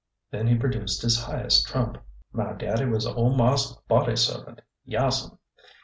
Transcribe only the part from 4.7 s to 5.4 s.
Yaas'm."